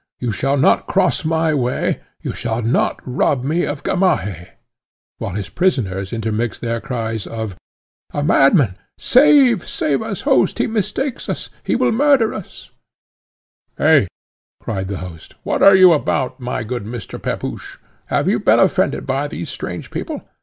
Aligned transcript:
you 0.19 0.31
shall 0.31 0.57
not 0.57 0.87
cross 0.87 1.23
my 1.23 1.53
way, 1.53 1.99
you 2.23 2.33
shall 2.33 2.63
not 2.63 2.99
rob 3.05 3.43
me 3.43 3.63
of 3.65 3.83
Gamaheh!" 3.83 4.47
while 5.19 5.35
his 5.35 5.47
prisoners 5.47 6.11
intermixed 6.11 6.59
their 6.59 6.81
cries 6.81 7.27
of, 7.27 7.55
"A 8.11 8.23
madman! 8.23 8.79
Save 8.97 9.63
save 9.63 10.01
us, 10.01 10.21
host 10.21 10.57
he 10.57 10.65
mistakes 10.65 11.29
us 11.29 11.51
he 11.63 11.75
will 11.75 11.91
murder 11.91 12.33
us" 12.33 12.71
"Eh!" 13.77 14.07
cried 14.59 14.87
the 14.87 14.97
host, 15.05 15.35
"what 15.43 15.61
are 15.61 15.75
you 15.75 15.93
about, 15.93 16.39
my 16.39 16.63
good 16.63 16.85
Mr. 16.85 17.21
Pepusch? 17.21 17.77
Have 18.07 18.27
you 18.27 18.39
been 18.39 18.57
offended 18.59 19.05
by 19.05 19.27
these 19.27 19.49
strange 19.51 19.91
people? 19.91 20.25